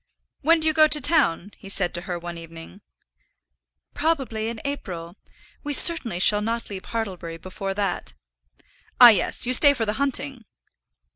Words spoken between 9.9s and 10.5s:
hunting."